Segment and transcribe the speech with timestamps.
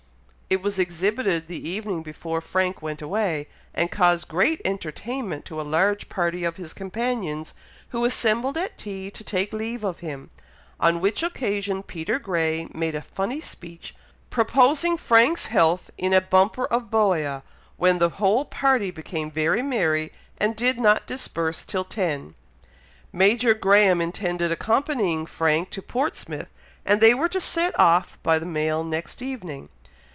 [0.53, 5.61] It was exhibited the evening before Frank went away, and caused great entertainment to a
[5.61, 7.53] large party of his companions,
[7.91, 10.29] who assembled at tea to take leave of him,
[10.77, 13.95] on which occasion Peter Grey made a funny speech,
[14.29, 17.43] proposing Frank's health in a bumper of bohea,
[17.77, 22.35] when the whole party became very merry, and did not disperse till ten.
[23.13, 26.49] Major Graham intended accompanying Frank to Portsmouth,
[26.85, 29.69] and they were to set off by the mail next evening.